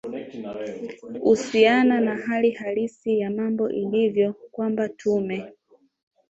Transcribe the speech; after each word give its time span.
usiana 1.21 2.01
na 2.01 2.17
hali 2.17 2.51
halisi 2.51 3.19
ya 3.19 3.29
mambo 3.31 3.69
ilivyo 3.69 4.33
kwamba 4.51 4.89
tume 4.89 5.53